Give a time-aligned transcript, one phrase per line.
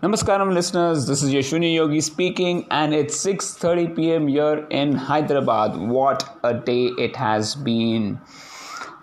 [0.00, 4.28] Namaskaram listeners, this is Yashwini Yogi speaking and it's 6:30 p.m.
[4.28, 5.76] here in Hyderabad.
[5.76, 8.20] What a day it has been.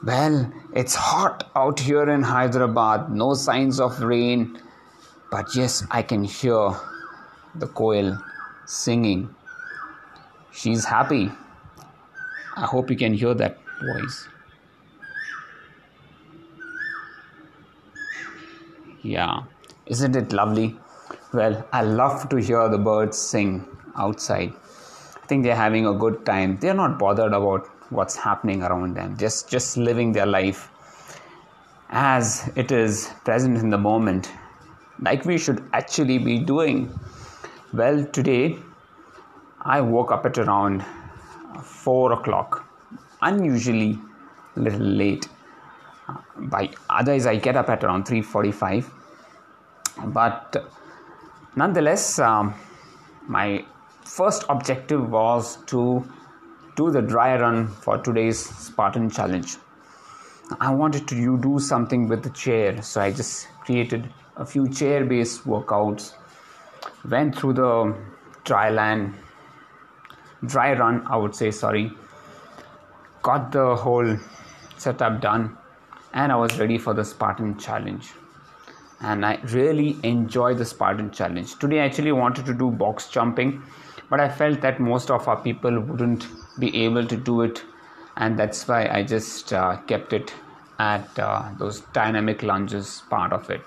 [0.01, 3.11] Well, it's hot out here in Hyderabad.
[3.11, 4.57] No signs of rain.
[5.31, 6.71] But yes, I can hear
[7.55, 8.23] the koel
[8.65, 9.35] singing.
[10.53, 11.29] She's happy.
[12.55, 14.29] I hope you can hear that voice.
[19.01, 19.43] Yeah,
[19.87, 20.79] isn't it lovely?
[21.35, 23.65] Well, I love to hear the birds sing
[23.97, 24.53] outside.
[25.21, 26.57] I think they're having a good time.
[26.61, 30.69] They're not bothered about what's happening around them, just, just living their life
[31.89, 34.31] as it is present in the moment,
[35.01, 36.97] like we should actually be doing.
[37.73, 38.57] Well, today
[39.61, 40.85] I woke up at around
[41.61, 42.63] 4 o'clock,
[43.21, 43.99] unusually
[44.55, 45.27] a little late.
[46.37, 48.89] By otherwise, I get up at around 3:45.
[50.13, 50.63] But
[51.55, 52.53] nonetheless, um,
[53.27, 53.65] my
[54.03, 56.03] first objective was to
[56.75, 59.57] do the dry run for today's Spartan challenge.
[60.59, 65.05] I wanted to do something with the chair, so I just created a few chair
[65.05, 66.13] based workouts,
[67.09, 67.95] went through the
[68.43, 69.15] dry land,
[70.45, 71.91] dry run, I would say, sorry,
[73.23, 74.17] got the whole
[74.77, 75.57] setup done,
[76.13, 78.11] and I was ready for the Spartan challenge
[79.01, 81.57] and I really enjoy the Spartan challenge.
[81.59, 83.61] Today, I actually wanted to do box jumping,
[84.09, 86.27] but I felt that most of our people wouldn't
[86.59, 87.63] be able to do it,
[88.17, 90.33] and that's why I just uh, kept it
[90.79, 93.61] at uh, those dynamic lunges part of it.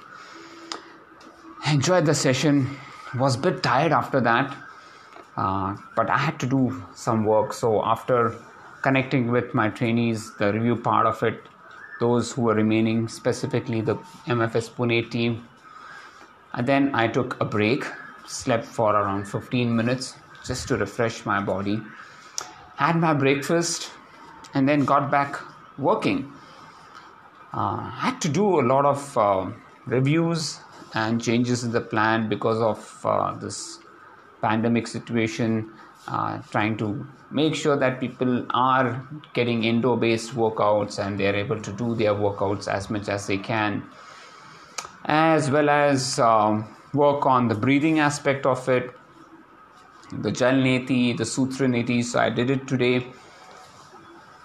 [1.71, 2.77] Enjoyed the session,
[3.17, 4.57] was a bit tired after that,
[5.37, 7.53] uh, but I had to do some work.
[7.53, 8.35] So, after
[8.83, 11.43] connecting with my trainees, the review part of it
[12.01, 13.97] those who were remaining, specifically the
[14.27, 15.49] MFS Pune team.
[16.53, 17.85] And then I took a break,
[18.27, 21.81] slept for around 15 minutes just to refresh my body,
[22.77, 23.91] had my breakfast,
[24.55, 25.37] and then got back
[25.79, 26.33] working.
[27.53, 29.51] Uh, had to do a lot of uh,
[29.87, 30.61] reviews
[30.95, 33.79] and changes in the plan because of uh, this
[34.41, 35.71] pandemic situation
[36.09, 41.61] uh, trying to make sure that people are getting indoor based workouts and they're able
[41.61, 43.83] to do their workouts as much as they can
[45.05, 48.91] as well as um, work on the breathing aspect of it.
[50.13, 53.07] The jalneti the sutra neti so i did it today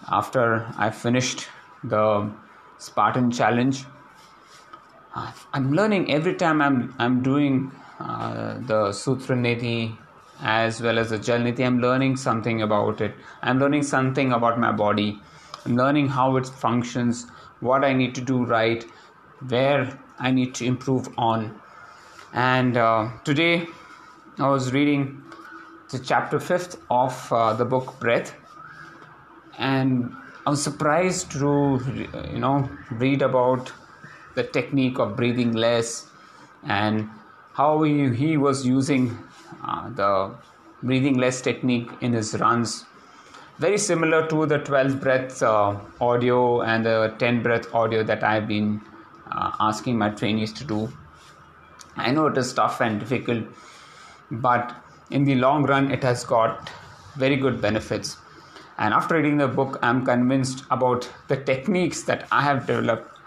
[0.09, 1.47] after i finished
[1.84, 2.30] the
[2.78, 3.85] spartan challenge.
[5.53, 9.95] I'm learning every time i'm i'm doing uh, the sutra neti
[10.44, 11.66] as well as the Jalneti.
[11.66, 13.16] I'm learning something about it.
[13.42, 15.20] I'm learning something about my body.
[15.66, 17.28] I'm learning how it functions,
[17.62, 18.86] what I need to do right,
[19.48, 21.59] where I need to improve on.
[22.34, 23.68] And uh, today
[24.38, 25.24] I was reading
[25.92, 28.36] the chapter fifth of uh, the book Breath,
[29.58, 30.14] and
[30.46, 31.80] I was surprised to
[32.31, 33.72] you know read about
[34.36, 36.08] the technique of breathing less
[36.64, 37.08] and
[37.54, 39.18] how he, he was using
[39.96, 40.36] the
[40.81, 42.86] breathing less technique in his runs.
[43.59, 48.47] Very similar to the 12 breath uh, audio and the 10 breath audio that I've
[48.47, 48.81] been
[49.31, 50.92] uh, asking my trainees to do.
[51.96, 53.46] I know it is tough and difficult,
[54.31, 54.75] but
[55.12, 56.72] in the long run, it has got
[57.16, 58.18] very good benefits.
[58.78, 63.19] And after reading the book, I'm convinced about the techniques that I have developed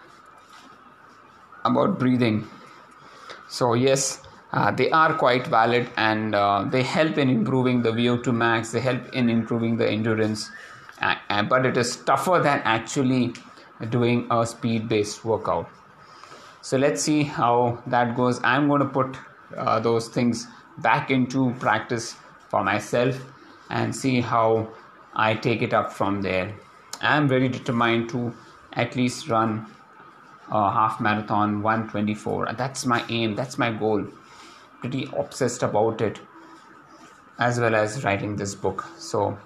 [1.64, 2.48] about breathing.
[3.48, 4.25] So, yes,
[4.56, 8.80] uh, they are quite valid and uh, they help in improving the VO2 max, they
[8.80, 10.50] help in improving the endurance,
[11.02, 13.34] uh, but it is tougher than actually
[13.90, 15.68] doing a speed based workout.
[16.62, 18.40] So let's see how that goes.
[18.42, 19.18] I'm going to put
[19.54, 20.46] uh, those things
[20.78, 22.16] back into practice
[22.48, 23.14] for myself
[23.68, 24.70] and see how
[25.14, 26.54] I take it up from there.
[27.02, 28.34] I'm very determined to
[28.72, 29.66] at least run
[30.50, 32.54] a half marathon 124.
[32.56, 34.06] That's my aim, that's my goal
[34.80, 36.20] pretty obsessed about it
[37.38, 38.84] as well as writing this book.
[38.98, 39.38] So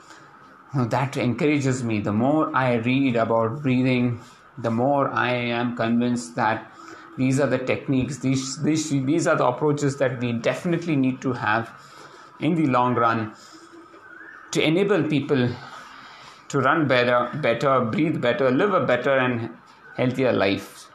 [0.75, 2.01] that encourages me.
[2.01, 4.21] The more i read about breathing
[4.59, 6.71] the more i am convinced that
[7.17, 11.33] these are the techniques these, these, these are the approaches that we definitely need to
[11.33, 11.71] have
[12.41, 13.35] in the long run
[14.51, 15.49] to enable people
[16.49, 19.51] to run better better breathe better live a better and
[19.97, 20.89] healthier life.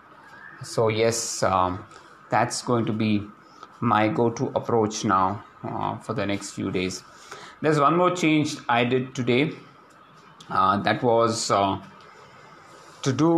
[0.63, 1.86] So yes um,
[2.30, 3.24] that's going to be
[3.80, 7.04] my go-to approach now uh, for the next few days
[7.62, 9.51] there's one more change i did today
[10.50, 11.80] uh, that was uh,
[13.01, 13.31] to do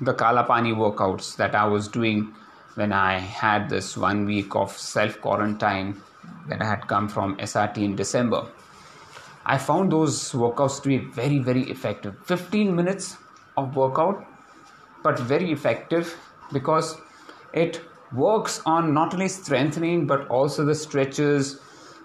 [0.00, 2.34] the kalapani workouts that i was doing
[2.78, 6.00] when I had this one week of self quarantine
[6.48, 8.46] that I had come from SRT in December.
[9.44, 12.14] I found those workouts to be very, very effective.
[12.26, 13.16] 15 minutes
[13.56, 14.24] of workout,
[15.02, 16.16] but very effective
[16.52, 16.96] because
[17.52, 17.80] it
[18.12, 21.60] works on not only strengthening but also the stretches.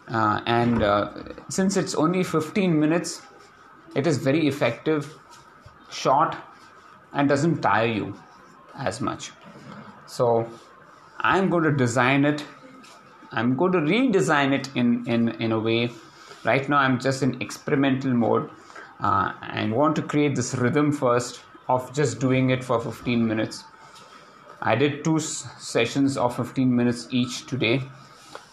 [0.07, 1.11] Uh, and uh,
[1.50, 3.21] since it's only 15 minutes,
[3.95, 5.13] it is very effective,
[5.89, 6.35] short,
[7.13, 8.15] and doesn't tire you
[8.75, 9.31] as much.
[10.07, 10.50] So
[11.19, 12.44] I'm going to design it.
[13.31, 15.91] I'm going to redesign it in, in, in a way.
[16.44, 18.49] Right now, I'm just in experimental mode
[18.99, 23.63] uh, and want to create this rhythm first of just doing it for 15 minutes.
[24.65, 27.81] I did two sessions of 15 minutes each today,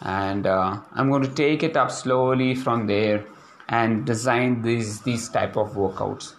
[0.01, 3.25] and uh, I'm going to take it up slowly from there
[3.69, 6.35] and design these these type of workouts.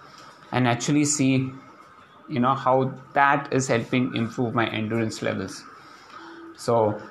[0.51, 1.49] And actually see
[2.27, 5.63] you know how that is helping improve my endurance levels.
[6.57, 7.01] So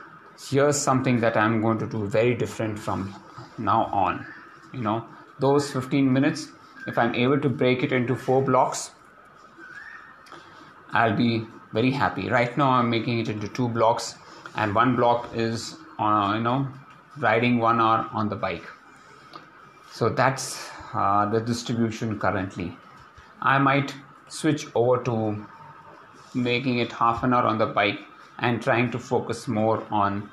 [0.49, 3.15] here's something that i'm going to do very different from
[3.57, 4.27] now on.
[4.75, 5.07] You know
[5.39, 6.49] those 15 minutes
[6.87, 8.91] if i'm able to break it into four blocks
[10.93, 12.29] i'll be very happy.
[12.29, 14.17] Right now i'm making it into two blocks
[14.57, 16.69] and one block is uh, you know
[17.19, 18.65] riding one hour on the bike.
[19.93, 22.77] So that's uh, the distribution currently.
[23.43, 23.95] I might
[24.29, 25.47] switch over to
[26.35, 28.01] making it half an hour on the bike
[28.39, 30.31] and trying to focus more on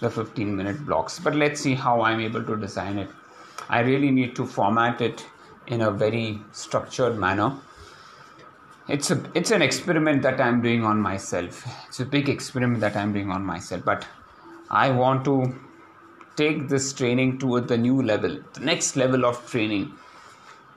[0.00, 1.18] the 15 minute blocks.
[1.18, 3.08] But let's see how i'm able to design it.
[3.68, 5.26] I really need to format it
[5.66, 7.56] in a very structured manner
[8.88, 11.66] it's a it's an experiment that i'm doing on myself.
[11.88, 14.06] It's a big experiment that i'm doing on myself but
[14.70, 15.54] i want to
[16.36, 18.38] take this training to the new level.
[18.54, 19.92] The next level of training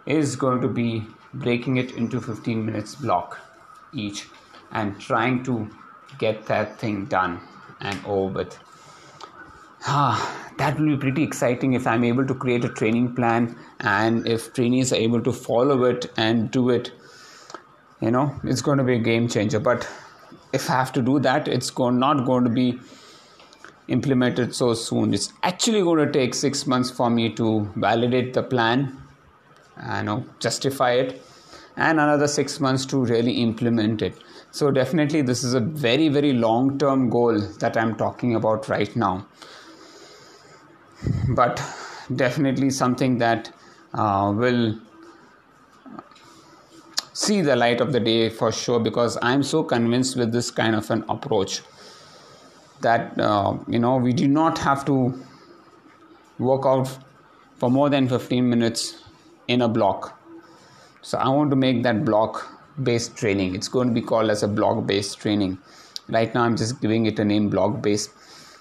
[0.06, 3.40] is going to be breaking it into 15 minutes block
[3.94, 4.28] each
[4.72, 5.70] and trying to
[6.20, 7.42] get that thing done
[7.82, 8.60] and over with.
[9.86, 14.28] Ah, that will be pretty exciting if i'm able to create a training plan and
[14.28, 16.92] if trainees are able to follow it and do it
[18.02, 19.60] you know it's going to be a game changer.
[19.60, 19.88] But
[20.54, 22.80] if i have to do that it's going, not going to be
[23.88, 25.14] implemented so soon.
[25.14, 29.02] It's actually going to take six months for me to validate the plan
[29.98, 31.22] you know justify it
[31.76, 34.16] and another six months to really implement it.
[34.52, 38.96] So definitely this is a very very long term goal that i'm talking about right
[38.96, 39.28] now.
[41.30, 41.62] But
[42.16, 43.54] definitely something that
[43.94, 44.80] uh, will
[47.28, 50.76] see the light of the day for sure because i'm so convinced with this kind
[50.76, 51.62] of an approach
[52.82, 55.14] that uh, you know we do not have to
[56.40, 56.98] work out
[57.58, 59.04] for more than 15 minutes
[59.48, 60.20] in a block.
[61.02, 62.46] So i want to make that block
[62.84, 63.56] based training.
[63.56, 65.58] It's going to be called as a block based training.
[66.10, 68.12] Right now i'm just giving it a name block based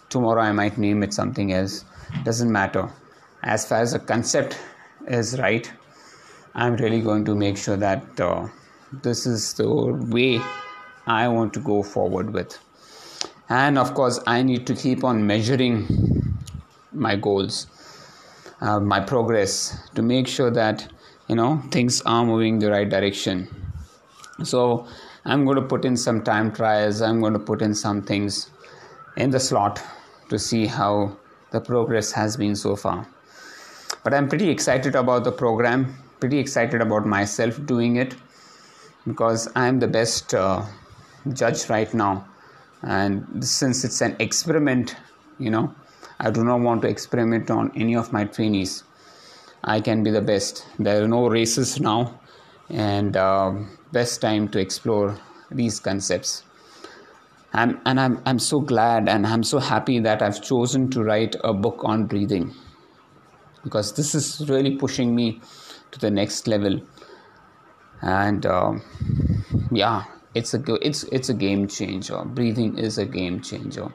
[0.09, 1.85] tomorrow i might name it something else.
[2.25, 2.89] Doesn't matter.
[3.43, 4.59] As far as the concept
[5.07, 5.71] is right
[6.59, 8.49] I'm really going to make sure that uh,
[9.03, 10.41] this is the way
[11.07, 12.59] I want to go forward with.
[13.51, 15.87] And of course, I need to keep on measuring
[16.93, 17.67] my goals,
[18.63, 20.89] uh, my progress to make sure that
[21.29, 23.49] you know things are moving the right direction.
[24.43, 24.89] So
[25.27, 27.03] I'm going to put in some time trials.
[27.03, 28.49] I'm going to put in some things
[29.19, 29.83] in the slot
[30.31, 31.19] to see how
[31.51, 33.07] the progress has been so far.
[34.03, 38.15] But I'm pretty excited about the program pretty excited about myself doing it
[39.07, 40.65] because I'm the best uh,
[41.33, 42.27] judge right now.
[42.83, 44.97] And since it's an experiment,
[45.39, 45.75] you know,
[46.19, 48.85] I do not want to experiment on any of my trainees.
[49.65, 50.67] I can be the best.
[50.79, 52.21] There are no races now,
[52.69, 53.53] and uh,
[53.93, 55.19] best time to explore
[55.51, 56.45] these concepts.
[57.53, 61.37] I'm, and I'm, I'm so glad and I'm so happy that I've chosen to write
[61.43, 62.55] a book on breathing
[63.65, 65.41] because this is really pushing me
[65.97, 66.81] to the next level.
[68.03, 68.83] And um,
[69.71, 70.05] yeah
[70.37, 72.23] it's a it's it's a game changer.
[72.25, 73.91] Breathing is a game changer.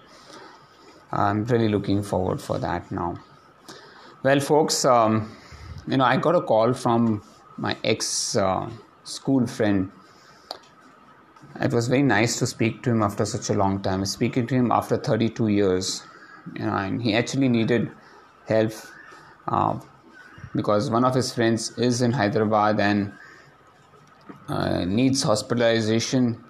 [1.11, 3.15] I'm really looking forward for that now.
[4.23, 5.31] Well folks um,
[5.87, 7.21] you know i got a call from
[7.57, 8.69] my ex uh,
[9.03, 9.91] school friend.
[11.59, 14.05] It was very nice to speak to him after such a long time.
[14.05, 16.03] Speaking to him after 32 years
[16.55, 17.91] you know and he actually needed
[18.47, 18.71] help
[19.47, 19.79] uh,
[20.55, 23.13] because one of his friends is in Hyderabad and
[24.47, 26.43] uh, needs hospitalization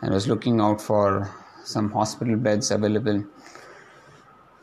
[0.00, 1.30] and was looking out for
[1.64, 3.24] some hospital beds available.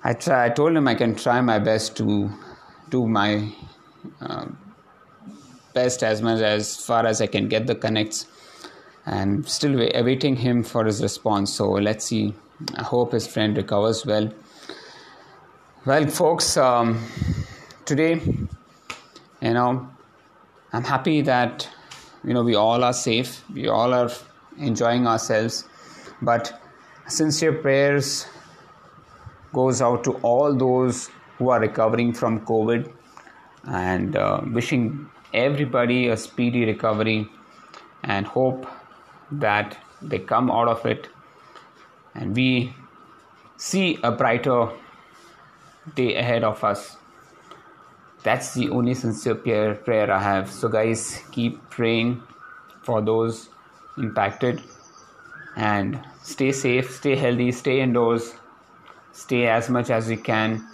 [0.04, 0.46] I try.
[0.46, 2.30] I told him I can try my best to
[2.89, 3.51] do my
[4.22, 4.46] uh,
[5.74, 8.27] best as much as far as I can get the connects,
[9.06, 11.54] and still awaiting him for his response.
[11.54, 12.34] So let's see
[12.77, 14.32] I hope his friend recovers well.
[15.86, 17.04] Well, folks, um,
[17.86, 18.22] today,
[19.46, 19.88] you know,
[20.74, 21.70] I'm happy that
[22.24, 23.44] you know we all are safe.
[23.54, 24.10] We all are
[24.58, 25.66] enjoying ourselves,
[26.22, 26.54] but
[27.08, 28.28] sincere prayers
[29.54, 32.92] goes out to all those who are recovering from COVID
[33.66, 37.28] and uh, wishing everybody a speedy recovery
[38.04, 38.68] and hope
[39.32, 41.08] that they come out of it
[42.16, 42.74] and we
[43.58, 44.70] see a brighter
[45.96, 46.98] day ahead of us.
[48.25, 50.50] That's the only sincere prayer, prayer I have.
[50.51, 52.24] So, guys, keep praying
[52.82, 53.50] for those
[53.98, 54.63] impacted
[55.55, 58.34] and stay safe, stay healthy, stay indoors,
[59.12, 60.67] stay as much as you can,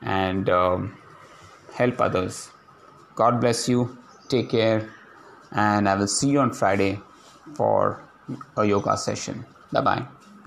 [0.00, 0.96] and um,
[1.74, 2.48] help others.
[3.14, 3.98] God bless you.
[4.28, 4.88] Take care,
[5.52, 6.98] and I will see you on Friday
[7.56, 8.02] for
[8.56, 9.44] a yoga session.
[9.70, 10.19] Bye bye.